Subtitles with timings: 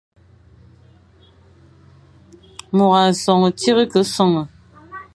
[2.75, 4.43] Môr a sonhe, tsir ke sonhe,